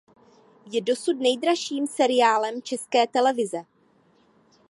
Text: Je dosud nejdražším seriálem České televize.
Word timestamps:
Je 0.71 0.81
dosud 0.81 1.13
nejdražším 1.21 1.87
seriálem 1.87 2.61
České 2.61 3.07
televize. 3.07 3.65